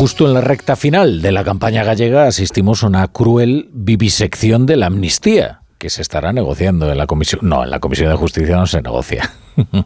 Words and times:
Justo 0.00 0.26
en 0.26 0.32
la 0.32 0.40
recta 0.40 0.76
final 0.76 1.20
de 1.20 1.30
la 1.30 1.44
campaña 1.44 1.84
gallega 1.84 2.26
asistimos 2.26 2.82
a 2.82 2.86
una 2.86 3.06
cruel 3.08 3.68
vivisección 3.74 4.64
de 4.64 4.76
la 4.76 4.86
amnistía 4.86 5.60
que 5.76 5.90
se 5.90 6.00
estará 6.00 6.32
negociando 6.32 6.90
en 6.90 6.96
la 6.96 7.06
comisión. 7.06 7.42
No, 7.42 7.64
en 7.64 7.68
la 7.68 7.80
comisión 7.80 8.08
de 8.08 8.16
justicia 8.16 8.56
no 8.56 8.66
se 8.66 8.80
negocia. 8.80 9.30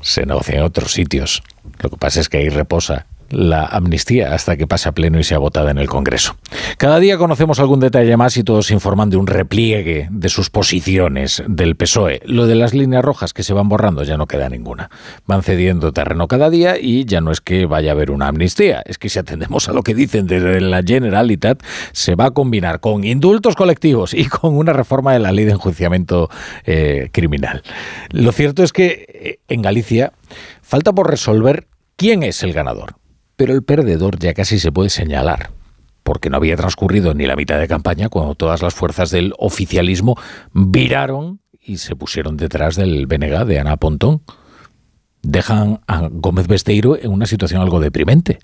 se 0.00 0.26
negocia 0.26 0.56
en 0.56 0.62
otros 0.62 0.90
sitios. 0.90 1.44
Lo 1.78 1.88
que 1.88 1.96
pasa 1.98 2.18
es 2.18 2.28
que 2.28 2.38
ahí 2.38 2.48
reposa 2.48 3.06
la 3.32 3.64
amnistía 3.64 4.34
hasta 4.34 4.56
que 4.56 4.66
pase 4.66 4.88
a 4.88 4.92
pleno 4.92 5.18
y 5.18 5.24
sea 5.24 5.38
votada 5.38 5.70
en 5.70 5.78
el 5.78 5.88
Congreso. 5.88 6.36
Cada 6.76 7.00
día 7.00 7.18
conocemos 7.18 7.58
algún 7.58 7.80
detalle 7.80 8.16
más 8.16 8.36
y 8.36 8.44
todos 8.44 8.70
informan 8.70 9.10
de 9.10 9.16
un 9.16 9.26
repliegue 9.26 10.08
de 10.10 10.28
sus 10.28 10.50
posiciones 10.50 11.42
del 11.48 11.74
PSOE. 11.74 12.20
Lo 12.24 12.46
de 12.46 12.54
las 12.54 12.74
líneas 12.74 13.04
rojas 13.04 13.32
que 13.32 13.42
se 13.42 13.52
van 13.52 13.68
borrando 13.68 14.04
ya 14.04 14.16
no 14.16 14.26
queda 14.26 14.48
ninguna. 14.48 14.90
Van 15.26 15.42
cediendo 15.42 15.92
terreno 15.92 16.28
cada 16.28 16.50
día 16.50 16.78
y 16.78 17.04
ya 17.04 17.20
no 17.20 17.30
es 17.32 17.40
que 17.40 17.66
vaya 17.66 17.90
a 17.90 17.94
haber 17.94 18.10
una 18.10 18.28
amnistía, 18.28 18.82
es 18.84 18.98
que 18.98 19.08
si 19.08 19.18
atendemos 19.18 19.68
a 19.68 19.72
lo 19.72 19.82
que 19.82 19.94
dicen 19.94 20.26
desde 20.26 20.60
la 20.60 20.82
Generalitat, 20.82 21.62
se 21.92 22.14
va 22.14 22.26
a 22.26 22.30
combinar 22.32 22.80
con 22.80 23.04
indultos 23.04 23.56
colectivos 23.56 24.14
y 24.14 24.26
con 24.26 24.54
una 24.56 24.72
reforma 24.72 25.12
de 25.12 25.18
la 25.18 25.32
ley 25.32 25.44
de 25.44 25.52
enjuiciamiento 25.52 26.28
eh, 26.64 27.08
criminal. 27.12 27.62
Lo 28.10 28.32
cierto 28.32 28.62
es 28.62 28.72
que 28.72 29.06
eh, 29.08 29.38
en 29.48 29.62
Galicia 29.62 30.12
falta 30.62 30.92
por 30.92 31.10
resolver 31.10 31.66
quién 31.96 32.22
es 32.22 32.42
el 32.42 32.52
ganador 32.52 32.96
pero 33.42 33.54
el 33.54 33.64
perdedor 33.64 34.20
ya 34.20 34.34
casi 34.34 34.60
se 34.60 34.70
puede 34.70 34.88
señalar, 34.88 35.50
porque 36.04 36.30
no 36.30 36.36
había 36.36 36.54
transcurrido 36.54 37.12
ni 37.12 37.26
la 37.26 37.34
mitad 37.34 37.58
de 37.58 37.66
campaña 37.66 38.08
cuando 38.08 38.36
todas 38.36 38.62
las 38.62 38.72
fuerzas 38.72 39.10
del 39.10 39.34
oficialismo 39.36 40.16
viraron 40.52 41.40
y 41.60 41.78
se 41.78 41.96
pusieron 41.96 42.36
detrás 42.36 42.76
del 42.76 43.08
BNG 43.08 43.44
de 43.44 43.58
Ana 43.58 43.78
Pontón. 43.78 44.22
Dejan 45.22 45.80
a 45.88 46.06
Gómez 46.08 46.46
Besteiro 46.46 46.96
en 46.96 47.10
una 47.10 47.26
situación 47.26 47.62
algo 47.62 47.80
deprimente, 47.80 48.38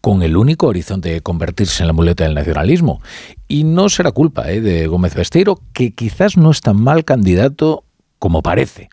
con 0.00 0.24
el 0.24 0.36
único 0.36 0.66
horizonte 0.66 1.10
de 1.10 1.20
convertirse 1.20 1.84
en 1.84 1.86
la 1.86 1.92
muleta 1.92 2.24
del 2.24 2.34
nacionalismo. 2.34 3.00
Y 3.46 3.62
no 3.62 3.88
será 3.88 4.10
culpa 4.10 4.50
eh, 4.50 4.60
de 4.60 4.88
Gómez 4.88 5.14
Besteiro, 5.14 5.60
que 5.72 5.94
quizás 5.94 6.36
no 6.36 6.50
es 6.50 6.60
tan 6.60 6.82
mal 6.82 7.04
candidato 7.04 7.84
como 8.18 8.42
parece. 8.42 8.88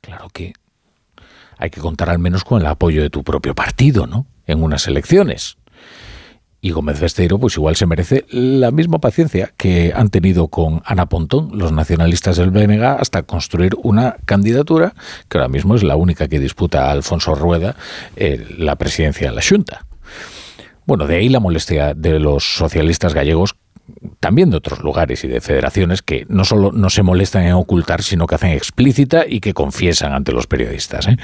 Claro 0.00 0.28
que 0.28 0.54
hay 1.56 1.70
que 1.70 1.80
contar 1.80 2.10
al 2.10 2.18
menos 2.18 2.42
con 2.42 2.60
el 2.60 2.66
apoyo 2.66 3.00
de 3.00 3.10
tu 3.10 3.22
propio 3.22 3.54
partido, 3.54 4.08
¿no? 4.08 4.26
En 4.46 4.62
unas 4.62 4.86
elecciones. 4.86 5.58
Y 6.60 6.70
Gómez 6.70 6.98
Besteiro, 6.98 7.38
pues 7.38 7.56
igual 7.56 7.76
se 7.76 7.86
merece 7.86 8.24
la 8.28 8.70
misma 8.70 8.98
paciencia 8.98 9.52
que 9.56 9.92
han 9.94 10.08
tenido 10.08 10.48
con 10.48 10.82
Ana 10.84 11.06
Pontón, 11.06 11.50
los 11.52 11.70
nacionalistas 11.70 12.38
del 12.38 12.50
BNG, 12.50 12.82
hasta 12.82 13.22
construir 13.22 13.74
una 13.82 14.16
candidatura 14.24 14.94
que 15.28 15.38
ahora 15.38 15.48
mismo 15.48 15.76
es 15.76 15.84
la 15.84 15.96
única 15.96 16.28
que 16.28 16.40
disputa 16.40 16.86
a 16.86 16.90
Alfonso 16.90 17.34
Rueda 17.34 17.76
eh, 18.16 18.46
la 18.58 18.76
presidencia 18.76 19.28
de 19.28 19.36
la 19.36 19.42
Junta. 19.48 19.86
Bueno, 20.86 21.06
de 21.06 21.16
ahí 21.16 21.28
la 21.28 21.40
molestia 21.40 21.94
de 21.94 22.18
los 22.18 22.56
socialistas 22.56 23.14
gallegos 23.14 23.54
también 24.20 24.50
de 24.50 24.56
otros 24.56 24.82
lugares 24.82 25.22
y 25.24 25.28
de 25.28 25.40
federaciones 25.40 26.02
que 26.02 26.26
no 26.28 26.44
solo 26.44 26.72
no 26.72 26.90
se 26.90 27.02
molestan 27.02 27.44
en 27.44 27.52
ocultar, 27.52 28.02
sino 28.02 28.26
que 28.26 28.34
hacen 28.34 28.50
explícita 28.50 29.24
y 29.26 29.40
que 29.40 29.54
confiesan 29.54 30.12
ante 30.12 30.32
los 30.32 30.46
periodistas. 30.46 31.06
¿eh? 31.06 31.16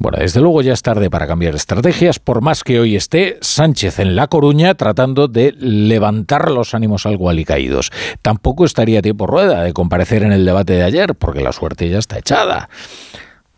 Bueno, 0.00 0.16
desde 0.18 0.40
luego 0.40 0.62
ya 0.62 0.72
es 0.72 0.80
tarde 0.80 1.10
para 1.10 1.26
cambiar 1.26 1.54
estrategias, 1.54 2.18
por 2.18 2.40
más 2.40 2.64
que 2.64 2.80
hoy 2.80 2.96
esté 2.96 3.36
Sánchez 3.42 3.98
en 3.98 4.16
La 4.16 4.28
Coruña 4.28 4.74
tratando 4.74 5.28
de 5.28 5.52
levantar 5.58 6.50
los 6.50 6.72
ánimos 6.74 7.04
algo 7.04 7.28
alicaídos. 7.28 7.92
Tampoco 8.22 8.64
estaría 8.64 9.02
tiempo 9.02 9.26
rueda 9.26 9.62
de 9.62 9.74
comparecer 9.74 10.22
en 10.22 10.32
el 10.32 10.46
debate 10.46 10.72
de 10.72 10.84
ayer, 10.84 11.14
porque 11.14 11.42
la 11.42 11.52
suerte 11.52 11.86
ya 11.90 11.98
está 11.98 12.18
echada. 12.18 12.70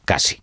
Casi, 0.04 0.42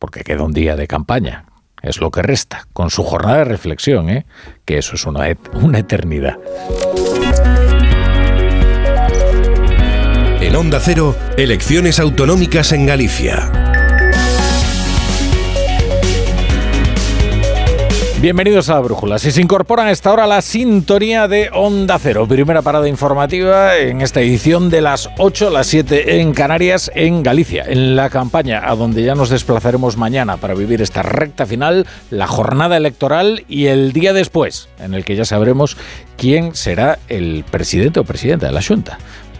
porque 0.00 0.24
queda 0.24 0.42
un 0.42 0.52
día 0.52 0.74
de 0.74 0.88
campaña. 0.88 1.44
Es 1.80 2.00
lo 2.00 2.10
que 2.10 2.22
resta, 2.22 2.66
con 2.72 2.90
su 2.90 3.04
jornada 3.04 3.38
de 3.38 3.44
reflexión, 3.44 4.10
¿eh? 4.10 4.26
que 4.64 4.78
eso 4.78 4.96
es 4.96 5.06
una, 5.06 5.28
una 5.52 5.78
eternidad. 5.78 6.38
En 10.40 10.56
Onda 10.56 10.80
Cero, 10.80 11.14
elecciones 11.36 12.00
autonómicas 12.00 12.72
en 12.72 12.86
Galicia. 12.86 13.65
Bienvenidos 18.18 18.70
a 18.70 18.74
la 18.74 18.80
Brújula. 18.80 19.18
Si 19.18 19.30
se 19.30 19.42
incorporan 19.42 19.88
a 19.88 19.90
esta 19.90 20.10
hora 20.10 20.26
la 20.26 20.40
sintonía 20.40 21.28
de 21.28 21.50
Onda 21.52 21.98
Cero, 21.98 22.26
primera 22.26 22.62
parada 22.62 22.88
informativa 22.88 23.76
en 23.76 24.00
esta 24.00 24.22
edición 24.22 24.70
de 24.70 24.80
las 24.80 25.10
8, 25.18 25.50
las 25.50 25.66
7 25.66 26.22
en 26.22 26.32
Canarias, 26.32 26.90
en 26.94 27.22
Galicia, 27.22 27.64
en 27.68 27.94
la 27.94 28.08
campaña 28.08 28.62
a 28.64 28.74
donde 28.74 29.02
ya 29.02 29.14
nos 29.14 29.28
desplazaremos 29.28 29.98
mañana 29.98 30.38
para 30.38 30.54
vivir 30.54 30.80
esta 30.80 31.02
recta 31.02 31.44
final, 31.44 31.86
la 32.10 32.26
jornada 32.26 32.78
electoral 32.78 33.44
y 33.48 33.66
el 33.66 33.92
día 33.92 34.14
después, 34.14 34.70
en 34.78 34.94
el 34.94 35.04
que 35.04 35.14
ya 35.14 35.26
sabremos 35.26 35.76
quién 36.16 36.54
será 36.54 36.98
el 37.08 37.44
presidente 37.50 38.00
o 38.00 38.04
presidenta 38.04 38.46
de 38.46 38.52
la 38.52 38.62
Junta. 38.62 38.98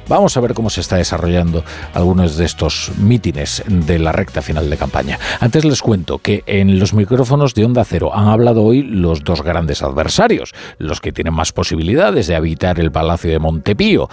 Vamos 0.09 0.37
a 0.37 0.41
ver 0.41 0.55
cómo 0.55 0.71
se 0.71 0.81
está 0.81 0.97
desarrollando 0.97 1.65
algunos 1.93 2.37
de 2.37 2.45
estos 2.45 2.93
mítines 2.97 3.65
de 3.67 3.99
la 3.99 4.13
recta 4.13 4.41
final 4.41 4.71
de 4.71 4.77
campaña. 4.77 5.19
Antes 5.41 5.65
les 5.65 5.83
cuento 5.83 6.19
que 6.19 6.45
en 6.47 6.79
los 6.79 6.95
micrófonos 6.95 7.55
de 7.55 7.65
Onda 7.65 7.85
Cero 7.85 8.13
han 8.15 8.29
hablado 8.29 8.63
hoy 8.63 8.83
los 8.83 9.25
dos 9.25 9.43
grandes 9.43 9.83
adversarios, 9.83 10.55
los 10.79 11.01
que 11.01 11.13
tienen 11.13 11.35
más 11.35 11.53
posibilidades 11.53 12.29
de 12.29 12.37
habitar 12.37 12.79
el 12.79 12.93
Palacio 12.93 13.33
de 13.33 13.41
Montepío, 13.41 14.09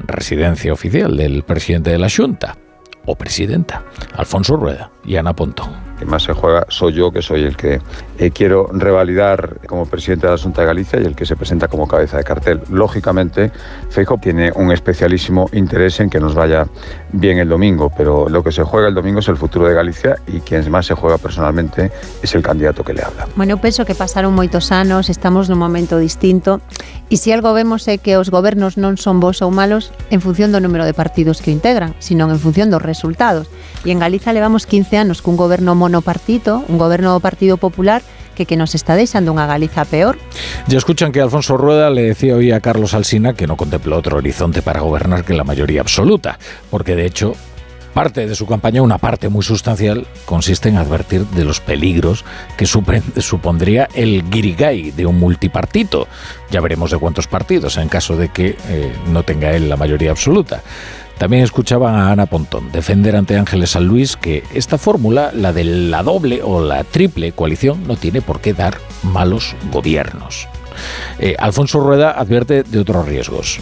residencia 0.00 0.72
oficial 0.72 1.16
del 1.16 1.44
presidente 1.44 1.90
de 1.90 1.98
la 1.98 2.10
Junta 2.10 2.56
o 3.06 3.14
presidenta, 3.14 3.84
Alfonso 4.16 4.56
Rueda 4.56 4.90
y 5.06 5.16
Ana 5.16 5.34
Pontón 5.34 5.86
que 5.98 6.04
más 6.04 6.22
se 6.22 6.32
juega 6.32 6.66
soy 6.68 6.94
yo, 6.94 7.10
que 7.10 7.22
soy 7.22 7.44
el 7.44 7.56
que 7.56 7.80
eh, 8.18 8.30
quiero 8.30 8.68
revalidar 8.72 9.60
como 9.66 9.86
presidente 9.86 10.26
de 10.26 10.32
la 10.32 10.38
Junta 10.38 10.62
de 10.62 10.66
Galicia 10.66 11.00
y 11.00 11.04
el 11.04 11.16
que 11.16 11.24
se 11.24 11.36
presenta 11.36 11.68
como 11.68 11.88
cabeza 11.88 12.18
de 12.18 12.24
cartel. 12.24 12.60
Lógicamente, 12.70 13.50
Feijo 13.90 14.18
tiene 14.18 14.52
un 14.54 14.72
especialísimo 14.72 15.48
interés 15.52 16.00
en 16.00 16.10
que 16.10 16.20
nos 16.20 16.34
vaya 16.34 16.66
bien 17.12 17.38
el 17.38 17.48
domingo, 17.48 17.90
pero 17.96 18.28
lo 18.28 18.42
que 18.42 18.52
se 18.52 18.62
juega 18.62 18.88
el 18.88 18.94
domingo 18.94 19.20
es 19.20 19.28
el 19.28 19.36
futuro 19.36 19.66
de 19.66 19.74
Galicia 19.74 20.16
y 20.26 20.40
quien 20.40 20.70
más 20.70 20.86
se 20.86 20.94
juega 20.94 21.18
personalmente 21.18 21.90
es 22.22 22.34
el 22.34 22.42
candidato 22.42 22.84
que 22.84 22.92
le 22.92 23.02
habla. 23.02 23.26
Bueno, 23.36 23.56
penso 23.58 23.84
que 23.84 23.94
pasaron 23.94 24.34
moitos 24.34 24.72
anos, 24.72 25.08
estamos 25.08 25.48
nun 25.48 25.58
momento 25.58 25.96
distinto 25.98 26.60
e 27.06 27.16
se 27.16 27.30
algo 27.30 27.54
vemos 27.54 27.86
é 27.86 28.02
que 28.02 28.18
os 28.18 28.34
gobernos 28.34 28.74
non 28.74 28.98
son 28.98 29.22
bons 29.22 29.38
ou 29.40 29.54
malos 29.54 29.94
en 30.10 30.18
función 30.18 30.50
do 30.50 30.58
número 30.58 30.82
de 30.82 30.90
partidos 30.90 31.38
que 31.38 31.54
o 31.54 31.54
integran, 31.54 31.94
sino 32.02 32.26
en 32.26 32.40
función 32.42 32.68
dos 32.68 32.82
resultados. 32.82 33.46
E 33.86 33.94
en 33.94 34.02
Galiza 34.02 34.34
levamos 34.34 34.66
15 34.66 34.95
anos 34.96 35.22
cun 35.22 35.36
goberno 35.36 35.76
monopartito, 35.76 36.64
un 36.68 36.76
goberno 36.80 37.12
do 37.12 37.20
Partido 37.20 37.56
Popular 37.56 38.02
que, 38.36 38.44
que 38.44 38.56
nos 38.56 38.74
está 38.74 38.94
deixando 38.94 39.32
unha 39.32 39.48
Galiza 39.48 39.88
peor. 39.88 40.20
Ya 40.68 40.78
escuchan 40.78 41.10
que 41.10 41.24
Alfonso 41.24 41.56
Rueda 41.56 41.88
le 41.90 42.12
decía 42.12 42.36
hoy 42.36 42.52
a 42.52 42.60
Carlos 42.60 42.92
Alsina 42.92 43.32
que 43.32 43.48
no 43.48 43.56
contempló 43.56 43.96
otro 43.96 44.18
horizonte 44.18 44.62
para 44.62 44.80
gobernar 44.84 45.24
que 45.24 45.34
la 45.34 45.42
mayoría 45.42 45.80
absoluta, 45.80 46.38
porque 46.70 46.94
de 46.94 47.06
hecho 47.06 47.34
parte 47.96 48.26
de 48.26 48.34
su 48.34 48.46
campaña, 48.46 48.82
una 48.82 48.98
parte 48.98 49.30
muy 49.30 49.42
sustancial, 49.42 50.06
consiste 50.26 50.68
en 50.68 50.76
advertir 50.76 51.24
de 51.28 51.46
los 51.46 51.60
peligros 51.60 52.26
que 52.58 52.66
supondría 52.66 53.88
el 53.94 54.28
guirigay 54.28 54.90
de 54.90 55.06
un 55.06 55.18
multipartito. 55.18 56.06
Ya 56.50 56.60
veremos 56.60 56.90
de 56.90 56.98
cuántos 56.98 57.26
partidos, 57.26 57.78
en 57.78 57.88
caso 57.88 58.18
de 58.18 58.28
que 58.28 58.58
eh, 58.68 58.92
no 59.08 59.22
tenga 59.22 59.52
él 59.52 59.70
la 59.70 59.78
mayoría 59.78 60.10
absoluta. 60.10 60.62
También 61.18 61.42
escuchaban 61.42 61.94
a 61.94 62.12
Ana 62.12 62.26
Pontón 62.26 62.70
defender 62.72 63.16
ante 63.16 63.38
Ángeles 63.38 63.70
San 63.70 63.86
Luis 63.86 64.16
que 64.16 64.44
esta 64.52 64.76
fórmula, 64.76 65.30
la 65.32 65.52
de 65.52 65.64
la 65.64 66.02
doble 66.02 66.42
o 66.42 66.62
la 66.62 66.84
triple 66.84 67.32
coalición, 67.32 67.86
no 67.86 67.96
tiene 67.96 68.20
por 68.20 68.40
qué 68.40 68.52
dar 68.52 68.78
malos 69.02 69.56
gobiernos. 69.72 70.46
Eh, 71.18 71.34
Alfonso 71.38 71.80
Rueda 71.80 72.10
advierte 72.10 72.64
de 72.64 72.78
otros 72.78 73.08
riesgos, 73.08 73.60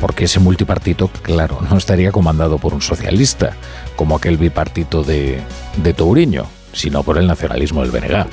porque 0.00 0.24
ese 0.24 0.40
multipartito, 0.40 1.08
claro, 1.22 1.60
no 1.70 1.76
estaría 1.76 2.10
comandado 2.10 2.58
por 2.58 2.74
un 2.74 2.82
socialista, 2.82 3.54
como 3.94 4.16
aquel 4.16 4.36
bipartito 4.36 5.04
de, 5.04 5.40
de 5.76 5.94
Touriño, 5.94 6.46
sino 6.72 7.04
por 7.04 7.16
el 7.18 7.28
nacionalismo 7.28 7.82
del 7.82 7.92
Benegá. 7.92 8.26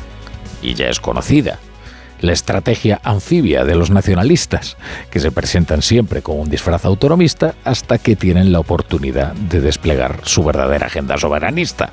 Y 0.63 0.73
ya 0.73 0.88
es 0.88 1.00
conocida 1.00 1.59
la 2.21 2.31
estrategia 2.31 3.00
anfibia 3.03 3.63
de 3.63 3.75
los 3.75 3.91
nacionalistas, 3.91 4.77
que 5.09 5.19
se 5.19 5.31
presentan 5.31 5.81
siempre 5.81 6.21
con 6.21 6.39
un 6.39 6.50
disfraz 6.50 6.85
autonomista 6.85 7.56
hasta 7.63 7.97
que 7.97 8.15
tienen 8.15 8.51
la 8.51 8.59
oportunidad 8.59 9.33
de 9.33 9.62
desplegar 9.62 10.19
su 10.23 10.44
verdadera 10.44 10.88
agenda 10.88 11.17
soberanista. 11.17 11.91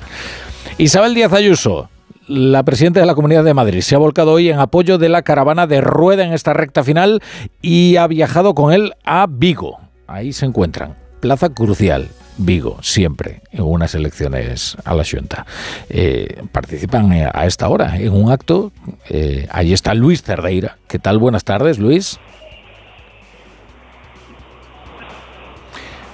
Isabel 0.77 1.13
Díaz 1.13 1.33
Ayuso, 1.33 1.89
la 2.27 2.63
presidenta 2.63 2.99
de 2.99 3.05
la 3.05 3.15
Comunidad 3.15 3.43
de 3.43 3.53
Madrid, 3.53 3.81
se 3.81 3.95
ha 3.95 3.99
volcado 3.99 4.31
hoy 4.31 4.49
en 4.49 4.59
apoyo 4.59 4.97
de 4.97 5.09
la 5.09 5.21
caravana 5.21 5.67
de 5.67 5.81
Rueda 5.81 6.23
en 6.23 6.33
esta 6.33 6.53
recta 6.53 6.83
final 6.83 7.21
y 7.61 7.97
ha 7.97 8.07
viajado 8.07 8.55
con 8.55 8.73
él 8.73 8.93
a 9.03 9.27
Vigo. 9.29 9.79
Ahí 10.07 10.33
se 10.33 10.45
encuentran. 10.45 10.95
Plaza 11.19 11.49
crucial 11.49 12.09
Vigo, 12.37 12.77
siempre, 12.81 13.41
en 13.51 13.63
unas 13.63 13.93
elecciones 13.93 14.75
a 14.85 14.95
la 14.95 15.03
Junta. 15.03 15.45
Eh, 15.89 16.43
participan 16.51 17.13
eh, 17.13 17.29
a 17.31 17.45
esta 17.45 17.69
hora 17.69 17.97
en 17.97 18.13
un 18.13 18.31
acto. 18.31 18.71
Eh, 19.09 19.47
ahí 19.51 19.71
está 19.71 19.93
Luis 19.93 20.23
Cerdeira. 20.23 20.77
¿Qué 20.87 20.97
tal? 20.99 21.19
Buenas 21.19 21.43
tardes, 21.43 21.77
Luis. 21.77 22.19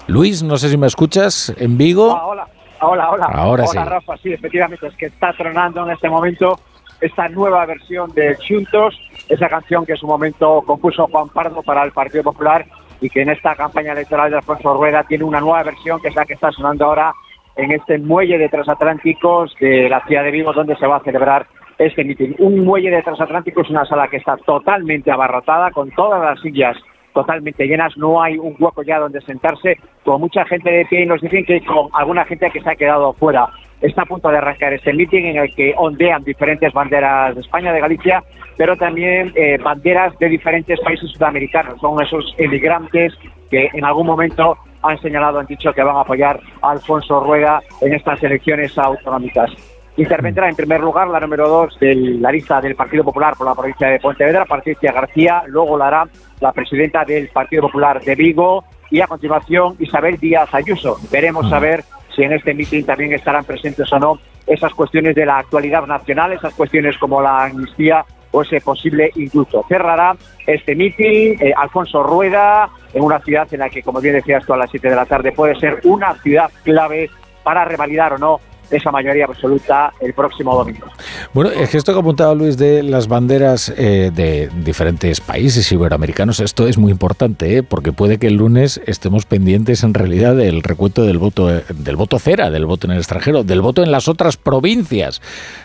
Luis, 0.08 0.44
no 0.44 0.58
sé 0.58 0.70
si 0.70 0.78
me 0.78 0.88
escuchas 0.88 1.54
en 1.58 1.78
Vigo. 1.78 2.12
Ah, 2.12 2.26
hola, 2.26 2.48
hola, 2.82 3.12
hola. 3.12 3.26
Ahora 3.26 3.66
hola, 3.66 3.86
Rafa, 3.86 4.18
sí, 4.18 4.34
efectivamente, 4.34 4.88
es 4.88 4.96
que 4.96 5.06
está 5.06 5.32
tronando 5.34 5.86
en 5.86 5.92
este 5.92 6.10
momento 6.10 6.60
esta 7.00 7.30
nueva 7.30 7.66
versión 7.66 8.12
de 8.14 8.36
Juntos, 8.46 9.00
esa 9.30 9.48
canción 9.48 9.86
que 9.86 9.94
en 9.94 9.98
su 9.98 10.08
momento 10.08 10.64
compuso 10.66 11.08
Juan 11.08 11.30
Pardo 11.30 11.64
para 11.64 11.84
el 11.84 11.92
Partido 11.92 12.24
Popular 12.24 12.66
y 13.02 13.10
que 13.10 13.22
en 13.22 13.30
esta 13.30 13.56
campaña 13.56 13.94
electoral 13.94 14.32
de 14.32 14.38
Alfonso 14.38 14.74
Rueda 14.74 15.04
tiene 15.04 15.24
una 15.24 15.40
nueva 15.40 15.64
versión 15.64 16.02
que 16.02 16.10
es 16.10 16.16
la 16.16 16.26
que 16.26 16.34
está 16.34 16.52
sonando 16.52 16.86
ahora 16.86 17.14
en 17.56 17.72
este 17.72 17.98
muelle 17.98 18.38
de 18.38 18.50
transatlánticos 18.50 19.56
de 19.60 19.90
la 19.90 20.06
ciudad 20.06 20.24
de 20.24 20.32
Vigo 20.32 20.54
donde 20.54 20.76
se 20.78 20.88
va 20.88 20.98
a 20.98 21.04
celebrar 21.04 21.48
este 21.78 22.04
mitin. 22.04 22.36
Un 22.40 22.66
muelle 22.66 22.92
de 22.92 23.02
transatlánticos 23.02 23.66
es 23.66 23.72
una 23.72 23.86
sala 23.86 24.08
que 24.08 24.18
está 24.18 24.38
totalmente 24.38 25.12
abarrotada 25.12 25.72
con 25.72 25.90
todas 25.92 26.22
las 26.22 26.40
sillas 26.42 26.78
totalmente 27.14 27.68
llenas, 27.68 27.98
no 27.98 28.22
hay 28.22 28.38
un 28.38 28.56
hueco 28.60 28.84
ya 28.84 29.00
donde 29.00 29.22
sentarse, 29.22 29.78
con 30.06 30.22
mucha 30.22 30.46
gente 30.46 30.70
de 30.72 30.86
pie 30.86 31.04
y 31.04 31.06
nos 31.06 31.22
dicen 31.22 31.44
que 31.46 31.64
con 31.66 31.90
alguna 31.94 32.26
gente 32.26 32.50
que 32.52 32.62
se 32.62 32.70
ha 32.70 32.76
quedado 32.76 33.14
fuera. 33.14 33.50
Está 33.82 34.02
a 34.02 34.06
punto 34.06 34.30
de 34.30 34.38
arrancar 34.38 34.74
este 34.74 34.94
meeting 34.94 35.24
en 35.24 35.38
el 35.38 35.56
que 35.56 35.74
ondean 35.78 36.24
diferentes 36.24 36.74
banderas 36.74 37.34
de 37.36 37.42
España, 37.42 37.72
de 37.72 37.80
Galicia, 37.80 38.24
pero 38.58 38.76
también 38.76 39.32
eh, 39.36 39.58
banderas 39.58 40.18
de 40.20 40.28
diferentes 40.28 40.80
países 40.82 41.10
sudamericanos. 41.12 41.80
Son 41.80 42.02
esos 42.04 42.36
emigrantes 42.38 43.14
que 43.50 43.70
en 43.74 43.86
algún 43.86 44.06
momento 44.06 44.58
han 44.82 45.00
señalado, 45.00 45.40
han 45.40 45.46
dicho 45.46 45.72
que 45.74 45.84
van 45.84 45.96
a 45.96 46.02
apoyar 46.02 46.40
a 46.62 46.72
Alfonso 46.72 47.22
Rueda 47.22 47.62
en 47.82 47.94
estas 47.94 48.22
elecciones 48.22 48.78
autonómicas. 48.78 49.52
Intervendrá 49.98 50.48
en 50.48 50.56
primer 50.56 50.82
lugar 50.82 51.08
la 51.10 51.20
número 51.20 51.48
dos 51.50 51.78
de 51.80 51.94
la 51.94 52.32
lista 52.32 52.62
del 52.62 52.76
Partido 52.76 53.04
Popular 53.04 53.34
por 53.38 53.48
la 53.48 53.56
provincia 53.56 53.88
de 53.88 54.00
Pontevedra, 54.00 54.46
Patricia 54.46 54.94
García, 54.94 55.44
luego 55.48 55.78
la 55.78 55.88
hará 55.88 56.08
la 56.40 56.54
presidenta 56.54 57.04
del 57.04 57.28
Partido 57.30 57.64
Popular 57.64 58.02
de 58.02 58.16
Vigo 58.16 58.64
y 58.92 59.02
a 59.02 59.08
continuación 59.08 59.76
Isabel 59.80 60.18
Díaz 60.18 60.54
Ayuso. 60.54 60.98
Veremos 61.12 61.52
a 61.52 61.60
ver 61.60 61.84
en 62.24 62.34
este 62.34 62.54
mitin 62.54 62.86
también 62.86 63.14
estarán 63.14 63.46
presentes 63.46 63.92
o 63.92 64.00
no 64.00 64.20
esas 64.48 64.74
cuestiones 64.74 65.16
de 65.16 65.26
la 65.26 65.38
actualidad 65.38 65.86
nacional, 65.86 66.34
esas 66.34 66.54
cuestiones 66.54 66.98
como 66.98 67.22
la 67.22 67.46
amnistía 67.46 68.04
o 68.32 68.42
ese 68.42 68.62
posible 68.62 69.12
indulto. 69.16 69.66
Cerrará 69.68 70.16
este 70.46 70.76
mitin 70.76 71.38
eh, 71.40 71.54
Alfonso 71.56 72.04
Rueda 72.04 72.70
en 72.94 73.04
una 73.04 73.20
ciudad 73.20 73.48
en 73.54 73.60
la 73.60 73.70
que, 73.70 73.84
como 73.84 74.02
bien 74.02 74.16
decías 74.16 74.46
tú, 74.46 74.54
a 74.54 74.58
las 74.58 74.70
7 74.72 74.90
de 74.90 74.96
la 74.96 75.06
tarde 75.06 75.32
puede 75.32 75.56
ser 75.60 75.80
una 75.84 76.16
ciudad 76.16 76.50
clave 76.64 77.10
para 77.44 77.66
revalidar 77.66 78.14
o 78.14 78.18
no 78.18 78.40
esa 78.72 78.92
mayoría 78.92 79.26
absoluta 79.26 79.94
el 80.00 80.14
próximo 80.14 80.56
domingo. 80.56 80.88
Bueno, 81.34 81.52
es 81.52 81.70
que 81.70 81.78
esto 81.78 81.94
que 81.94 82.00
apuntaba 82.00 82.34
Luis 82.36 82.58
de 82.58 82.84
las 82.84 83.08
banderas 83.08 83.74
eh, 83.76 84.12
de 84.14 84.50
diferentes 84.64 85.22
países 85.22 85.72
iberoamericanos, 85.72 86.40
esto 86.40 86.68
es 86.68 86.78
muy 86.78 86.92
importante, 86.92 87.58
¿eh? 87.58 87.64
porque 87.64 87.92
puede 87.92 88.18
que 88.18 88.28
el 88.28 88.36
lunes 88.36 88.82
estemos 88.86 89.26
pendientes 89.26 89.84
en 89.84 89.94
realidad 89.94 90.36
del 90.36 90.64
recuento 90.64 91.04
del 91.04 91.18
voto, 91.18 91.54
eh, 91.54 91.64
del 91.74 91.96
voto 91.96 92.20
cera, 92.20 92.50
del 92.50 92.66
voto 92.66 92.88
en 92.88 92.92
el 92.92 93.00
extranjero, 93.00 93.44
del 93.44 93.62
voto 93.62 93.84
en 93.84 93.92
las 93.92 94.08
otras 94.08 94.38
provincias 94.38 95.22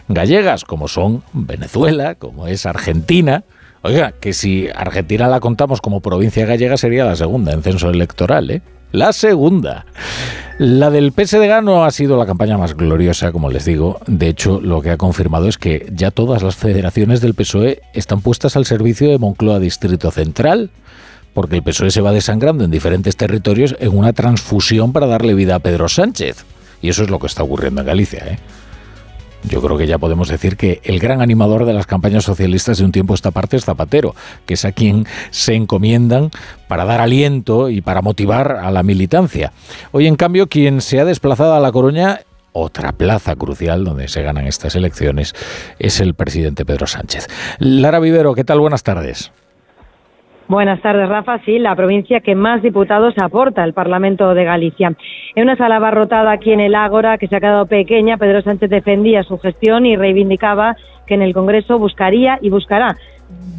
gallegas, 0.08 0.64
como 0.64 0.88
son 0.88 1.22
Venezuela, 1.32 2.14
como 2.14 2.46
es 2.46 2.66
Argentina. 2.66 3.44
Oiga, 3.82 4.12
que 4.12 4.32
si 4.32 4.68
Argentina 4.74 5.28
la 5.28 5.40
contamos 5.40 5.82
como 5.82 6.00
provincia 6.00 6.46
gallega 6.46 6.78
sería 6.78 7.04
la 7.04 7.16
segunda 7.16 7.52
en 7.52 7.62
censo 7.62 7.90
electoral, 7.90 8.50
¿eh? 8.50 8.62
La 8.94 9.12
segunda. 9.12 9.86
La 10.56 10.88
del 10.88 11.10
PSDG 11.10 11.64
no 11.64 11.84
ha 11.84 11.90
sido 11.90 12.16
la 12.16 12.26
campaña 12.26 12.56
más 12.56 12.76
gloriosa, 12.76 13.32
como 13.32 13.50
les 13.50 13.64
digo. 13.64 13.98
De 14.06 14.28
hecho, 14.28 14.60
lo 14.60 14.82
que 14.82 14.90
ha 14.90 14.96
confirmado 14.96 15.48
es 15.48 15.58
que 15.58 15.90
ya 15.92 16.12
todas 16.12 16.44
las 16.44 16.54
federaciones 16.54 17.20
del 17.20 17.34
PSOE 17.34 17.80
están 17.92 18.20
puestas 18.20 18.54
al 18.54 18.66
servicio 18.66 19.10
de 19.10 19.18
Moncloa 19.18 19.58
Distrito 19.58 20.12
Central, 20.12 20.70
porque 21.32 21.56
el 21.56 21.64
PSOE 21.64 21.90
se 21.90 22.02
va 22.02 22.12
desangrando 22.12 22.62
en 22.62 22.70
diferentes 22.70 23.16
territorios 23.16 23.74
en 23.80 23.98
una 23.98 24.12
transfusión 24.12 24.92
para 24.92 25.08
darle 25.08 25.34
vida 25.34 25.56
a 25.56 25.58
Pedro 25.58 25.88
Sánchez. 25.88 26.44
Y 26.80 26.88
eso 26.88 27.02
es 27.02 27.10
lo 27.10 27.18
que 27.18 27.26
está 27.26 27.42
ocurriendo 27.42 27.80
en 27.80 27.88
Galicia. 27.88 28.24
¿eh? 28.24 28.38
Yo 29.48 29.60
creo 29.60 29.76
que 29.76 29.86
ya 29.86 29.98
podemos 29.98 30.28
decir 30.28 30.56
que 30.56 30.80
el 30.84 30.98
gran 30.98 31.20
animador 31.20 31.64
de 31.64 31.72
las 31.72 31.86
campañas 31.86 32.24
socialistas 32.24 32.78
de 32.78 32.84
un 32.84 32.92
tiempo 32.92 33.14
esta 33.14 33.30
parte 33.30 33.56
es 33.56 33.64
Zapatero, 33.64 34.14
que 34.46 34.54
es 34.54 34.64
a 34.64 34.72
quien 34.72 35.06
se 35.30 35.54
encomiendan 35.54 36.30
para 36.68 36.84
dar 36.84 37.00
aliento 37.00 37.68
y 37.68 37.80
para 37.80 38.02
motivar 38.02 38.52
a 38.52 38.70
la 38.70 38.82
militancia. 38.82 39.52
Hoy, 39.92 40.06
en 40.06 40.16
cambio, 40.16 40.48
quien 40.48 40.80
se 40.80 41.00
ha 41.00 41.04
desplazado 41.04 41.54
a 41.54 41.60
La 41.60 41.72
Coruña 41.72 42.20
otra 42.56 42.92
plaza 42.92 43.34
crucial 43.34 43.84
donde 43.84 44.06
se 44.06 44.22
ganan 44.22 44.46
estas 44.46 44.76
elecciones 44.76 45.34
es 45.80 46.00
el 46.00 46.14
presidente 46.14 46.64
Pedro 46.64 46.86
Sánchez. 46.86 47.26
Lara 47.58 47.98
Vivero, 47.98 48.34
¿qué 48.34 48.44
tal? 48.44 48.60
Buenas 48.60 48.84
tardes. 48.84 49.32
Buenas 50.46 50.82
tardes, 50.82 51.08
Rafa. 51.08 51.38
Sí, 51.46 51.58
la 51.58 51.74
provincia 51.74 52.20
que 52.20 52.34
más 52.34 52.60
diputados 52.60 53.14
aporta 53.16 53.62
al 53.62 53.72
Parlamento 53.72 54.34
de 54.34 54.44
Galicia. 54.44 54.94
En 55.34 55.44
una 55.44 55.56
sala 55.56 55.76
abarrotada 55.76 56.32
aquí 56.32 56.52
en 56.52 56.60
el 56.60 56.74
Ágora, 56.74 57.16
que 57.16 57.28
se 57.28 57.36
ha 57.36 57.40
quedado 57.40 57.64
pequeña, 57.66 58.18
Pedro 58.18 58.42
Sánchez 58.42 58.68
defendía 58.68 59.22
su 59.22 59.38
gestión 59.38 59.86
y 59.86 59.96
reivindicaba 59.96 60.76
que 61.06 61.14
en 61.14 61.22
el 61.22 61.32
Congreso 61.32 61.78
buscaría 61.78 62.38
y 62.42 62.50
buscará 62.50 62.96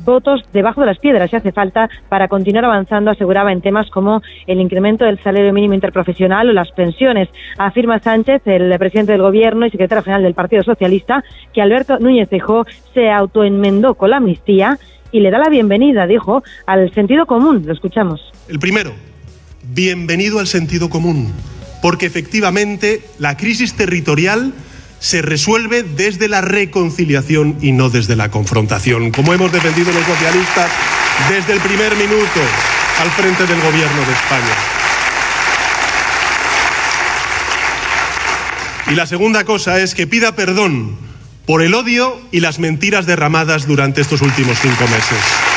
votos 0.06 0.44
debajo 0.54 0.82
de 0.82 0.88
las 0.88 1.00
piedras 1.00 1.32
si 1.32 1.36
hace 1.36 1.52
falta 1.52 1.90
para 2.08 2.28
continuar 2.28 2.66
avanzando, 2.66 3.10
aseguraba 3.10 3.52
en 3.52 3.62
temas 3.62 3.90
como 3.90 4.22
el 4.46 4.62
incremento 4.62 5.06
del 5.06 5.20
salario 5.20 5.52
mínimo 5.52 5.74
interprofesional 5.74 6.50
o 6.50 6.54
las 6.54 6.72
pensiones. 6.72 7.30
Afirma 7.58 8.00
Sánchez, 8.00 8.44
el 8.46 8.78
presidente 8.78 9.14
del 9.14 9.24
Gobierno 9.24 9.66
y 9.66 9.72
secretario 9.72 10.04
general 10.04 10.24
del 10.24 10.36
Partido 10.36 10.62
Socialista, 10.62 11.24
que 11.52 11.62
Alberto 11.64 11.98
Núñez 11.98 12.30
Feijóo 12.30 12.66
se 12.94 13.10
autoenmendó 13.10 13.96
con 13.96 14.12
la 14.12 14.18
amnistía 14.18 14.78
y 15.12 15.20
le 15.20 15.32
da 15.32 15.40
la 15.40 15.50
bienvenida, 15.50 16.08
dijo, 16.08 16.44
al 16.66 16.94
sentido 16.94 17.26
común. 17.26 17.64
Lo 17.66 17.74
escuchamos. 17.74 18.22
El 18.48 18.60
primero, 18.60 18.94
bienvenido 19.74 20.40
al 20.40 20.48
sentido 20.48 20.90
común, 20.90 21.34
porque 21.82 22.06
efectivamente 22.06 23.02
la 23.20 23.38
crisis 23.38 23.74
territorial 23.74 24.54
se 25.00 25.22
resuelve 25.22 25.84
desde 25.84 26.28
la 26.28 26.42
reconciliación 26.42 27.58
y 27.62 27.72
no 27.72 27.90
desde 27.90 28.16
la 28.16 28.32
confrontación, 28.32 29.12
como 29.12 29.34
hemos 29.34 29.52
defendido 29.52 29.92
los 29.92 30.04
socialistas 30.04 30.72
desde 31.30 31.54
el 31.54 31.60
primer 31.60 31.96
minuto 31.96 32.42
al 33.02 33.10
frente 33.12 33.46
del 33.46 33.62
Gobierno 33.62 34.06
de 34.06 34.14
España. 34.14 34.56
Y 38.88 38.96
la 38.96 39.08
segunda 39.08 39.44
cosa 39.44 39.80
es 39.80 39.96
que 39.96 40.06
pida 40.06 40.36
perdón 40.36 40.96
por 41.46 41.62
el 41.62 41.74
odio 41.74 42.14
y 42.32 42.40
las 42.40 42.60
mentiras 42.60 43.06
derramadas 43.06 43.68
durante 43.68 44.02
estos 44.02 44.22
últimos 44.22 44.58
cinco 44.60 44.84
meses. 44.84 45.56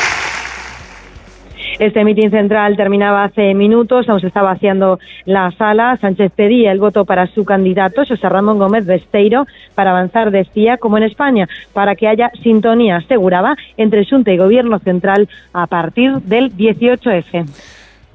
Este 1.79 2.03
mitin 2.03 2.29
central 2.29 2.75
terminaba 2.75 3.23
hace 3.23 3.53
minutos, 3.53 4.09
aún 4.09 4.19
se 4.19 4.27
estaba 4.27 4.51
vaciando 4.51 4.99
la 5.23 5.49
sala. 5.51 5.97
Sánchez 6.01 6.29
pedía 6.35 6.73
el 6.73 6.79
voto 6.79 7.05
para 7.05 7.27
su 7.27 7.45
candidato, 7.45 8.03
José 8.05 8.27
Ramón 8.27 8.59
Gómez 8.59 8.85
Besteiro, 8.85 9.47
para 9.75 9.91
avanzar, 9.91 10.29
decía, 10.29 10.75
como 10.75 10.97
en 10.97 11.03
España, 11.03 11.47
para 11.71 11.95
que 11.95 12.09
haya 12.09 12.31
sintonía, 12.43 12.97
aseguraba, 12.97 13.55
entre 13.77 14.05
Junta 14.05 14.33
y 14.33 14.37
Gobierno 14.37 14.79
Central 14.79 15.29
a 15.53 15.67
partir 15.67 16.15
del 16.23 16.53
18F. 16.53 17.45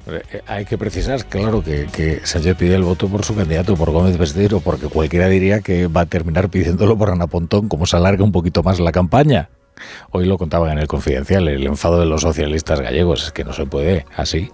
Eh, 0.07 0.41
hay 0.47 0.65
que 0.65 0.77
precisar, 0.77 1.25
claro, 1.25 1.63
que, 1.63 1.87
que 1.87 2.21
Sánchez 2.25 2.55
pide 2.57 2.75
el 2.75 2.83
voto 2.83 3.07
por 3.07 3.25
su 3.25 3.35
candidato, 3.35 3.75
por 3.75 3.91
Gómez 3.91 4.17
Besteiro, 4.17 4.59
porque 4.59 4.87
cualquiera 4.87 5.27
diría 5.27 5.61
que 5.61 5.87
va 5.87 6.01
a 6.01 6.05
terminar 6.05 6.49
pidiéndolo 6.49 6.97
por 6.97 7.09
Ana 7.09 7.27
Pontón, 7.27 7.67
como 7.67 7.85
se 7.85 7.97
alarga 7.97 8.23
un 8.23 8.31
poquito 8.31 8.61
más 8.63 8.79
la 8.79 8.91
campaña. 8.91 9.49
Hoy 10.11 10.25
lo 10.25 10.37
contaban 10.37 10.71
en 10.71 10.79
el 10.79 10.87
Confidencial, 10.87 11.47
el 11.47 11.65
enfado 11.65 11.99
de 11.99 12.05
los 12.05 12.21
socialistas 12.21 12.79
gallegos, 12.81 13.25
es 13.25 13.31
que 13.31 13.43
no 13.43 13.53
se 13.53 13.65
puede 13.65 14.05
así. 14.15 14.49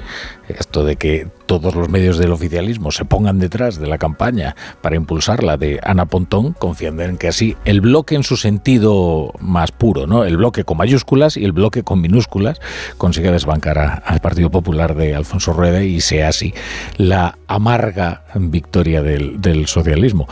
Esto 0.47 0.83
de 0.83 0.95
que 0.95 1.27
todos 1.45 1.75
los 1.75 1.89
medios 1.89 2.17
del 2.17 2.31
oficialismo 2.31 2.91
se 2.91 3.05
pongan 3.05 3.39
detrás 3.39 3.79
de 3.79 3.87
la 3.87 3.97
campaña 3.97 4.55
para 4.81 4.95
impulsarla 4.95 5.57
de 5.57 5.79
Ana 5.83 6.05
Pontón, 6.05 6.53
confiando 6.53 7.03
en 7.03 7.17
que 7.17 7.27
así 7.27 7.55
el 7.65 7.81
bloque 7.81 8.15
en 8.15 8.23
su 8.23 8.37
sentido 8.37 9.33
más 9.39 9.71
puro, 9.71 10.07
¿no? 10.07 10.23
el 10.23 10.37
bloque 10.37 10.63
con 10.63 10.77
mayúsculas 10.77 11.37
y 11.37 11.45
el 11.45 11.51
bloque 11.51 11.83
con 11.83 12.01
minúsculas, 12.01 12.59
consiga 12.97 13.31
desbancar 13.31 14.01
al 14.05 14.19
Partido 14.21 14.49
Popular 14.49 14.95
de 14.95 15.15
Alfonso 15.15 15.53
Rueda 15.53 15.83
y 15.83 16.01
sea 16.01 16.29
así 16.29 16.53
la 16.97 17.37
amarga 17.47 18.23
victoria 18.35 19.01
del, 19.01 19.67
socialismo. 19.67 20.27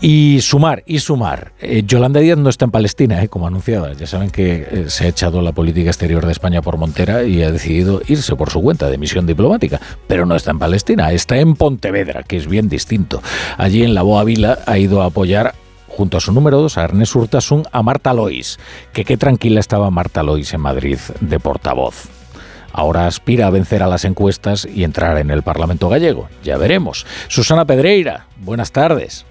Y 0.00 0.40
sumar, 0.40 0.82
y 0.86 0.98
sumar. 0.98 1.52
Eh, 1.60 1.82
Yolanda 1.86 2.20
Díaz 2.20 2.38
no 2.38 2.48
está 2.48 2.64
en 2.64 2.70
Palestina, 2.70 3.22
¿eh? 3.22 3.28
como 3.28 3.46
anunciaba. 3.46 3.92
Ya 3.92 4.06
saben 4.06 4.30
que 4.30 4.66
eh, 4.70 4.84
se 4.88 5.04
ha 5.04 5.08
echado 5.08 5.42
la 5.42 5.52
política 5.52 5.90
exterior 5.90 6.24
de 6.26 6.32
España 6.32 6.62
por 6.62 6.76
Montera 6.76 7.24
y 7.24 7.42
ha 7.42 7.52
decidido 7.52 8.02
irse 8.06 8.34
por 8.36 8.50
su 8.50 8.60
cuenta 8.62 8.88
de 8.88 8.98
misión 8.98 9.26
diplomática, 9.26 9.80
pero 10.06 10.26
no 10.26 10.34
está 10.34 10.50
en 10.50 10.58
Palestina, 10.58 11.12
está 11.12 11.38
en 11.38 11.54
Pontevedra, 11.54 12.22
que 12.22 12.36
es 12.36 12.46
bien 12.46 12.68
distinto. 12.68 13.22
Allí 13.58 13.82
en 13.82 13.94
la 13.94 14.02
Boa 14.02 14.24
Vila 14.24 14.58
ha 14.66 14.78
ido 14.78 15.02
a 15.02 15.06
apoyar 15.06 15.54
junto 15.88 16.16
a 16.16 16.20
su 16.20 16.32
número 16.32 16.58
dos, 16.58 16.78
a 16.78 16.84
Ernest 16.84 17.14
Urtasun, 17.14 17.64
a 17.70 17.82
Marta 17.82 18.14
Lois, 18.14 18.58
que 18.92 19.04
qué 19.04 19.16
tranquila 19.16 19.60
estaba 19.60 19.90
Marta 19.90 20.22
Lois 20.22 20.52
en 20.54 20.60
Madrid 20.60 20.98
de 21.20 21.38
portavoz. 21.38 22.21
Ahora 22.72 23.06
aspira 23.06 23.46
a 23.46 23.50
vencer 23.50 23.82
a 23.82 23.86
las 23.86 24.04
encuestas 24.04 24.66
y 24.66 24.84
entrar 24.84 25.18
en 25.18 25.30
el 25.30 25.42
Parlamento 25.42 25.88
gallego. 25.88 26.28
Ya 26.42 26.56
veremos. 26.56 27.06
Susana 27.28 27.66
Pedreira, 27.66 28.26
buenas 28.38 28.72
tardes. 28.72 29.24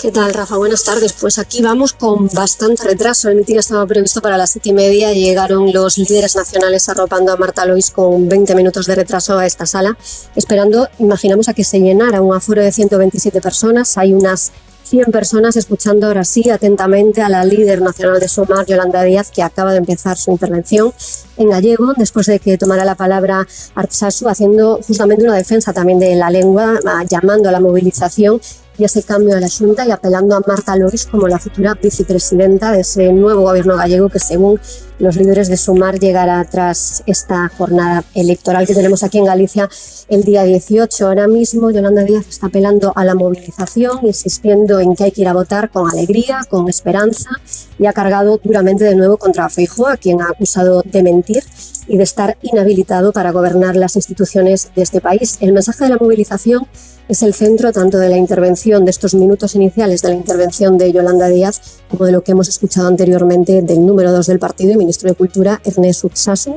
¿Qué 0.00 0.10
tal, 0.10 0.32
Rafa? 0.32 0.56
Buenas 0.56 0.82
tardes. 0.82 1.12
Pues 1.12 1.38
aquí 1.38 1.60
vamos 1.60 1.92
con 1.92 2.26
bastante 2.28 2.84
retraso. 2.84 3.28
El 3.28 3.36
mitin 3.36 3.58
estaba 3.58 3.86
previsto 3.86 4.22
para 4.22 4.38
las 4.38 4.48
siete 4.48 4.70
y 4.70 4.72
media. 4.72 5.12
Llegaron 5.12 5.70
los 5.74 5.98
líderes 5.98 6.36
nacionales 6.36 6.88
arropando 6.88 7.34
a 7.34 7.36
Marta 7.36 7.66
Lois 7.66 7.90
con 7.90 8.26
20 8.26 8.54
minutos 8.54 8.86
de 8.86 8.94
retraso 8.94 9.36
a 9.36 9.44
esta 9.44 9.66
sala, 9.66 9.98
esperando, 10.36 10.88
imaginamos, 11.00 11.50
a 11.50 11.52
que 11.52 11.64
se 11.64 11.80
llenara 11.80 12.22
un 12.22 12.34
aforo 12.34 12.62
de 12.62 12.72
127 12.72 13.42
personas. 13.42 13.98
Hay 13.98 14.14
unas 14.14 14.52
100 14.90 15.12
personas 15.12 15.54
escuchando 15.56 16.08
ahora 16.08 16.24
sí 16.24 16.50
atentamente 16.50 17.22
a 17.22 17.28
la 17.28 17.44
líder 17.44 17.80
nacional 17.80 18.18
de 18.18 18.26
Sumar, 18.26 18.66
Yolanda 18.66 19.04
Díaz, 19.04 19.30
que 19.30 19.40
acaba 19.40 19.70
de 19.70 19.78
empezar 19.78 20.16
su 20.16 20.32
intervención 20.32 20.92
en 21.36 21.48
gallego, 21.48 21.92
después 21.96 22.26
de 22.26 22.40
que 22.40 22.58
tomara 22.58 22.84
la 22.84 22.96
palabra 22.96 23.46
Artsasu, 23.76 24.28
haciendo 24.28 24.80
justamente 24.84 25.22
una 25.22 25.36
defensa 25.36 25.72
también 25.72 26.00
de 26.00 26.16
la 26.16 26.28
lengua, 26.28 26.80
ah, 26.84 27.04
llamando 27.08 27.48
a 27.48 27.52
la 27.52 27.60
movilización 27.60 28.40
y 28.80 28.84
ese 28.84 29.02
cambio 29.02 29.34
de 29.34 29.42
la 29.42 29.48
Junta 29.50 29.86
y 29.86 29.90
apelando 29.90 30.34
a 30.34 30.40
Marta 30.46 30.74
Lois 30.74 31.04
como 31.04 31.28
la 31.28 31.38
futura 31.38 31.74
vicepresidenta 31.74 32.72
de 32.72 32.80
ese 32.80 33.12
nuevo 33.12 33.42
gobierno 33.42 33.76
gallego 33.76 34.08
que 34.08 34.18
según 34.18 34.58
los 34.98 35.16
líderes 35.16 35.48
de 35.48 35.58
Sumar 35.58 35.98
llegará 35.98 36.42
tras 36.44 37.02
esta 37.06 37.50
jornada 37.56 38.04
electoral 38.14 38.66
que 38.66 38.74
tenemos 38.74 39.02
aquí 39.02 39.18
en 39.18 39.26
Galicia 39.26 39.68
el 40.08 40.24
día 40.24 40.44
18. 40.44 41.06
Ahora 41.06 41.26
mismo 41.26 41.70
Yolanda 41.70 42.04
Díaz 42.04 42.26
está 42.28 42.46
apelando 42.46 42.92
a 42.96 43.04
la 43.04 43.14
movilización, 43.14 43.98
insistiendo 44.02 44.80
en 44.80 44.96
que 44.96 45.04
hay 45.04 45.12
que 45.12 45.22
ir 45.22 45.28
a 45.28 45.34
votar 45.34 45.70
con 45.70 45.90
alegría, 45.90 46.40
con 46.48 46.68
esperanza 46.68 47.30
y 47.78 47.84
ha 47.84 47.92
cargado 47.92 48.40
duramente 48.42 48.84
de 48.84 48.94
nuevo 48.94 49.18
contra 49.18 49.48
Feijóo, 49.50 49.88
a 49.88 49.96
quien 49.98 50.22
ha 50.22 50.30
acusado 50.30 50.82
de 50.84 51.02
mentir 51.02 51.44
y 51.86 51.98
de 51.98 52.04
estar 52.04 52.38
inhabilitado 52.42 53.12
para 53.12 53.30
gobernar 53.30 53.76
las 53.76 53.96
instituciones 53.96 54.70
de 54.74 54.82
este 54.82 55.00
país. 55.00 55.36
El 55.40 55.52
mensaje 55.52 55.84
de 55.84 55.90
la 55.90 55.98
movilización 56.00 56.66
es 57.10 57.22
el 57.22 57.34
centro 57.34 57.72
tanto 57.72 57.98
de 57.98 58.08
la 58.08 58.16
intervención 58.16 58.84
de 58.84 58.92
estos 58.92 59.14
minutos 59.14 59.56
iniciales 59.56 60.00
de 60.00 60.10
la 60.10 60.14
intervención 60.14 60.78
de 60.78 60.92
Yolanda 60.92 61.26
Díaz 61.26 61.60
como 61.90 62.04
de 62.04 62.12
lo 62.12 62.22
que 62.22 62.32
hemos 62.32 62.48
escuchado 62.48 62.86
anteriormente 62.86 63.62
del 63.62 63.84
número 63.84 64.12
dos 64.12 64.28
del 64.28 64.38
partido 64.38 64.72
y 64.72 64.76
ministro 64.76 65.08
de 65.08 65.16
Cultura, 65.16 65.60
Ernest 65.64 66.04
Utsasu. 66.04 66.56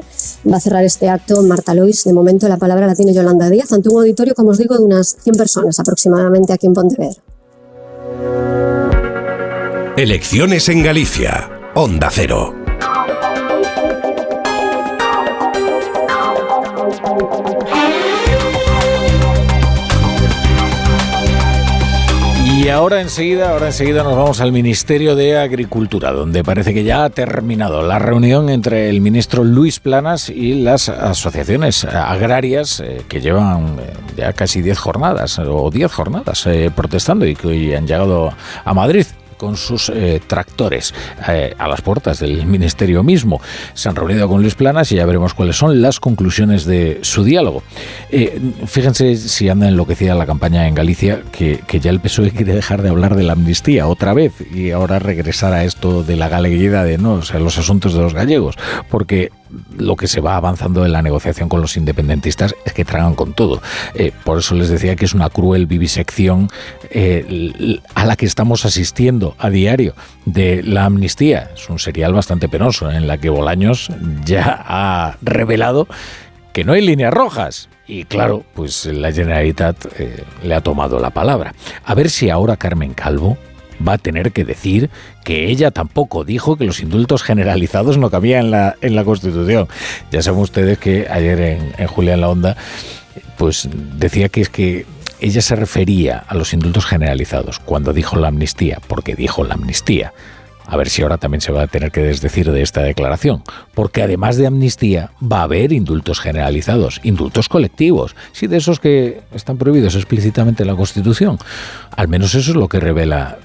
Va 0.50 0.58
a 0.58 0.60
cerrar 0.60 0.84
este 0.84 1.10
acto 1.10 1.42
Marta 1.42 1.74
Lois. 1.74 2.04
De 2.04 2.14
momento 2.14 2.48
la 2.48 2.58
palabra 2.58 2.86
la 2.86 2.94
tiene 2.94 3.16
Yolanda 3.16 3.50
Díaz 3.50 3.72
ante 3.72 3.90
un 3.90 3.98
auditorio, 3.98 4.36
como 4.36 4.52
os 4.52 4.60
digo, 4.60 4.78
de 4.78 4.84
unas 4.84 5.18
100 5.24 5.36
personas 5.36 5.80
aproximadamente 5.80 6.54
aquí 6.54 6.68
en 6.68 6.74
Pontevedra. 6.74 7.22
Elecciones 9.98 10.70
en 10.70 10.84
Galicia. 10.84 11.50
Onda 11.74 12.10
Cero. 12.12 12.54
Y 22.64 22.70
ahora 22.70 23.02
enseguida, 23.02 23.50
ahora 23.50 23.66
enseguida 23.66 24.04
nos 24.04 24.16
vamos 24.16 24.40
al 24.40 24.54
Ministerio 24.54 25.18
de 25.18 25.38
Agricultura, 25.38 26.14
donde 26.14 26.46
parece 26.46 26.74
que 26.74 26.86
ya 26.86 27.04
ha 27.04 27.10
terminado 27.10 27.82
la 27.82 28.00
reunión 28.00 28.50
entre 28.50 28.90
el 28.90 29.02
ministro 29.02 29.44
Luis 29.44 29.82
Planas 29.82 30.30
y 30.30 30.54
las 30.62 30.88
asociaciones 30.88 31.84
agrarias 31.84 32.80
eh, 32.80 33.02
que 33.10 33.20
llevan 33.20 33.80
eh, 33.80 33.94
ya 34.16 34.32
casi 34.32 34.62
10 34.62 34.80
jornadas 34.80 35.40
o 35.40 35.70
10 35.70 35.92
jornadas 35.92 36.48
eh, 36.48 36.72
protestando 36.74 37.26
y 37.26 37.36
que 37.36 37.48
hoy 37.48 37.74
han 37.74 37.86
llegado 37.86 38.32
a 38.64 38.74
Madrid 38.74 39.08
con 39.44 39.58
sus 39.58 39.90
eh, 39.90 40.22
tractores 40.26 40.94
eh, 41.28 41.54
a 41.58 41.68
las 41.68 41.82
puertas 41.82 42.20
del 42.22 42.46
ministerio 42.46 43.04
mismo. 43.04 43.42
Se 43.74 43.90
han 43.90 43.96
reunido 43.98 44.30
con 44.30 44.42
Luis 44.42 44.56
Planas 44.56 44.90
y 44.94 44.96
ya 44.96 45.06
veremos 45.06 45.34
cuáles 45.34 45.58
son 45.58 45.82
las 45.82 46.00
conclusiones 46.00 46.64
de 46.64 47.00
su 47.02 47.26
diálogo. 47.26 47.62
Eh, 48.10 48.40
fíjense 48.66 49.18
si 49.18 49.50
anda 49.50 49.68
enloquecida 49.68 50.16
la 50.16 50.26
campaña 50.26 50.66
en 50.66 50.76
Galicia, 50.76 51.24
que, 51.34 51.60
ya 51.82 51.92
el 51.92 52.00
PSOE 52.00 52.32
quiere 52.32 52.56
dejar 52.56 52.84
de 52.84 52.88
hablar 52.88 53.18
de 53.18 53.24
la 53.24 53.34
amnistía 53.34 53.88
otra 53.88 54.14
vez 54.14 54.32
y 54.50 54.72
ahora 54.72 55.00
regresar 55.00 55.52
a 55.52 55.66
esto 55.66 56.04
de 56.04 56.16
la 56.16 56.30
galeguidad 56.30 56.86
de 56.86 56.98
no, 56.98 57.16
o 57.16 57.22
sea, 57.24 57.42
los 57.42 57.58
asuntos 57.58 57.94
de 57.94 58.02
los 58.02 58.14
gallegos, 58.14 58.56
porque 58.90 59.30
lo 59.78 59.96
que 59.96 60.08
se 60.08 60.22
va 60.22 60.36
avanzando 60.36 60.86
en 60.86 60.92
la 60.92 61.02
negociación 61.02 61.50
con 61.50 61.62
los 61.62 61.78
independentistas 61.78 62.56
es 62.66 62.74
que 62.74 62.86
tragan 62.86 63.16
con 63.16 63.34
todo. 63.34 63.62
Eh, 63.94 64.12
por 64.24 64.40
eso 64.40 64.56
les 64.56 64.70
decía 64.70 64.96
que 64.96 65.06
es 65.06 65.14
una 65.14 65.30
cruel 65.30 65.66
vivisección 65.66 66.50
eh, 66.90 67.80
a 67.96 68.06
la 68.06 68.16
que 68.16 68.26
estamos 68.26 68.66
asistiendo 68.66 69.36
a 69.38 69.50
diario 69.50 69.96
de 70.26 70.64
la 70.64 70.86
amnistía. 70.86 71.52
Es 71.56 71.70
un 71.70 71.80
serial 71.80 72.14
bastante 72.14 72.50
penoso 72.50 72.90
en 72.92 73.08
la 73.08 73.18
que 73.18 73.30
Bolaños 73.30 73.90
ya 74.26 74.64
ha 74.68 75.18
revelado 75.22 75.88
que 76.54 76.64
no 76.64 76.74
hay 76.74 76.82
líneas 76.82 77.14
rojas. 77.14 77.70
Y 77.86 78.06
claro, 78.06 78.46
pues 78.54 78.86
la 78.86 79.12
Generalitat 79.12 79.86
eh, 80.00 80.24
le 80.44 80.56
ha 80.56 80.62
tomado 80.62 81.00
la 81.00 81.10
palabra. 81.10 81.54
A 81.84 81.94
ver 81.96 82.10
si 82.10 82.30
ahora 82.30 82.56
Carmen 82.56 82.94
Calvo 82.94 83.38
va 83.86 83.94
a 83.94 83.98
tener 83.98 84.32
que 84.32 84.46
decir 84.46 84.90
que 85.24 85.50
ella 85.50 85.72
tampoco 85.72 86.24
dijo 86.24 86.58
que 86.58 86.66
los 86.66 86.80
indultos 86.80 87.24
generalizados 87.24 87.98
no 87.98 88.10
cabían 88.10 88.54
en 88.82 88.96
la, 88.96 89.04
Constitución. 89.04 89.68
Ya 90.12 90.22
saben 90.22 90.42
ustedes 90.42 90.78
que 90.78 91.08
ayer 91.10 91.40
en, 91.40 91.74
en 91.78 91.88
Julia 91.88 92.14
en 92.14 92.22
la 92.22 92.30
Onda, 92.30 92.58
pues 93.38 93.70
decía 93.98 94.30
que 94.30 94.42
es 94.42 94.50
que 94.50 94.86
ella 95.20 95.42
se 95.42 95.56
refería 95.56 96.18
a 96.28 96.36
los 96.36 96.54
indultos 96.54 96.86
generalizados 96.86 97.60
cuando 97.60 97.94
dijo 97.94 98.18
la 98.18 98.28
amnistía, 98.28 98.80
porque 98.88 99.16
dijo 99.16 99.44
la 99.44 99.54
amnistía. 99.54 100.14
A 100.66 100.78
ver 100.78 100.90
si 100.90 101.02
ahora 101.02 101.18
también 101.18 101.42
se 101.42 101.52
va 101.52 101.64
a 101.64 101.68
tener 101.68 101.92
que 101.92 102.02
desdecir 102.02 102.52
de 102.52 102.62
esta 102.62 102.82
declaración, 102.82 103.44
porque 103.74 104.02
además 104.02 104.38
de 104.38 104.48
amnistía 104.48 105.12
va 105.22 105.40
a 105.40 105.44
haber 105.44 105.74
indultos 105.74 106.20
generalizados, 106.20 107.02
indultos 107.04 107.50
colectivos, 107.50 108.16
sí 108.32 108.48
de 108.48 108.58
esos 108.58 108.80
que 108.80 109.22
están 109.34 109.58
prohibidos 109.58 109.96
explícitamente 109.96 110.64
en 110.64 110.68
la 110.68 110.76
Constitución. 110.76 111.38
Al 111.96 112.08
menos 112.08 112.36
eso 112.36 112.52
es 112.52 112.58
lo 112.58 112.70
que 112.70 112.80
revela 112.80 113.40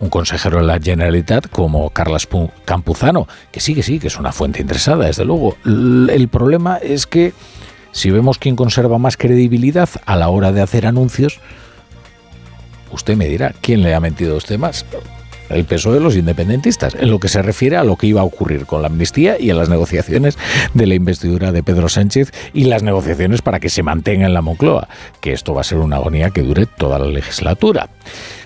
un 0.00 0.10
consejero 0.10 0.58
de 0.58 0.64
la 0.64 0.78
Generalitat 0.78 1.48
como 1.48 1.90
Carlos 1.90 2.28
Campuzano, 2.64 3.26
que 3.50 3.60
sí, 3.60 3.74
que 3.74 3.82
sí, 3.82 3.98
que 3.98 4.08
es 4.08 4.18
una 4.18 4.32
fuente 4.32 4.60
interesada, 4.60 5.06
desde 5.06 5.24
luego. 5.24 5.56
El 5.64 6.28
problema 6.28 6.76
es 6.76 7.06
que 7.06 7.32
si 7.92 8.10
vemos 8.10 8.38
quién 8.38 8.56
conserva 8.56 8.98
más 8.98 9.16
credibilidad 9.16 9.88
a 10.06 10.16
la 10.16 10.28
hora 10.28 10.52
de 10.52 10.62
hacer 10.62 10.86
anuncios, 10.86 11.40
usted 12.92 13.16
me 13.16 13.26
dirá, 13.26 13.54
¿quién 13.60 13.82
le 13.82 13.94
ha 13.94 14.00
mentido 14.00 14.34
a 14.34 14.38
usted 14.38 14.58
más? 14.58 14.84
el 15.48 15.64
peso 15.64 15.92
de 15.92 16.00
los 16.00 16.16
independentistas, 16.16 16.94
en 16.94 17.10
lo 17.10 17.18
que 17.20 17.28
se 17.28 17.42
refiere 17.42 17.76
a 17.76 17.84
lo 17.84 17.96
que 17.96 18.06
iba 18.06 18.20
a 18.20 18.24
ocurrir 18.24 18.66
con 18.66 18.82
la 18.82 18.88
amnistía 18.88 19.40
y 19.40 19.50
a 19.50 19.54
las 19.54 19.68
negociaciones 19.68 20.36
de 20.74 20.86
la 20.86 20.94
investidura 20.94 21.52
de 21.52 21.62
Pedro 21.62 21.88
Sánchez 21.88 22.32
y 22.52 22.64
las 22.64 22.82
negociaciones 22.82 23.42
para 23.42 23.60
que 23.60 23.70
se 23.70 23.82
mantenga 23.82 24.26
en 24.26 24.34
la 24.34 24.42
Moncloa, 24.42 24.88
que 25.20 25.32
esto 25.32 25.54
va 25.54 25.62
a 25.62 25.64
ser 25.64 25.78
una 25.78 25.96
agonía 25.96 26.30
que 26.30 26.42
dure 26.42 26.66
toda 26.66 26.98
la 26.98 27.06
legislatura. 27.06 27.88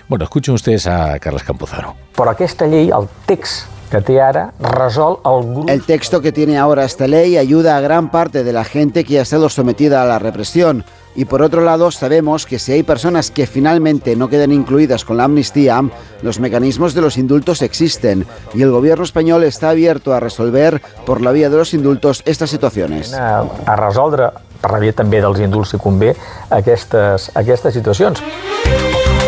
Bueno, 0.07 0.23
escuchen 0.25 0.53
ustedes 0.53 0.87
a 0.87 1.17
Carlos 1.19 1.43
Campuzano. 1.43 1.95
Por 2.15 2.35
esta 2.39 2.65
ley, 2.65 2.89
el 2.89 3.07
texto 3.25 3.73
que 3.93 4.01
té 4.01 4.15
ara 4.21 4.47
resol 4.59 5.19
el 5.23 5.69
El 5.69 5.83
texto 5.85 6.19
que 6.19 6.31
tiene 6.31 6.57
ahora 6.57 6.83
esta 6.83 7.07
ley 7.07 7.37
ayuda 7.37 7.77
a 7.77 7.81
gran 7.81 8.09
parte 8.09 8.43
de 8.43 8.51
la 8.51 8.63
gente 8.63 9.03
que 9.03 9.19
ha 9.19 9.21
estado 9.21 9.49
sometida 9.49 10.01
a 10.01 10.05
la 10.05 10.17
represión. 10.17 10.83
Y 11.15 11.25
por 11.25 11.43
otro 11.43 11.61
lado, 11.61 11.91
sabemos 11.91 12.47
que 12.47 12.57
si 12.57 12.71
hay 12.71 12.81
personas 12.81 13.29
que 13.29 13.45
finalmente 13.45 14.15
no 14.15 14.29
quedan 14.29 14.51
incluidas 14.51 15.05
con 15.05 15.17
la 15.17 15.25
amnistía, 15.25 15.79
los 16.23 16.39
mecanismos 16.39 16.95
de 16.95 17.01
los 17.01 17.17
indultos 17.17 17.61
existen 17.61 18.25
y 18.55 18.63
el 18.63 18.71
gobierno 18.71 19.03
español 19.03 19.43
está 19.43 19.69
abierto 19.69 20.11
a 20.13 20.19
resolver 20.19 20.81
por 21.05 21.21
la 21.21 21.31
vía 21.31 21.51
de 21.51 21.57
los 21.57 21.75
indultos 21.75 22.23
estas 22.25 22.49
situaciones. 22.49 23.13
A, 23.13 23.75
resoldre 23.75 24.31
per 24.63 24.71
la 24.71 24.79
via 24.79 24.95
també 24.95 25.19
dels 25.21 25.43
indults 25.43 25.75
si 25.75 25.77
convé 25.77 26.15
aquestes, 26.49 27.29
aquestes 27.37 27.77
situacions. 27.77 28.23